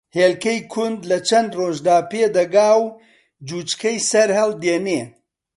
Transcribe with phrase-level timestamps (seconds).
[0.17, 2.85] ھێلکەی کوند لە چەن ڕۆژدا پێ دەگا و
[3.47, 5.01] جوچکەی سەرھەڵدێنێ